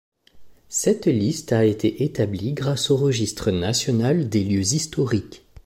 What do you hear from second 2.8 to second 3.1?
au